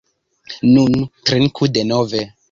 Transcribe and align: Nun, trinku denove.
Nun, 0.69 0.95
trinku 1.29 1.67
denove. 1.75 2.23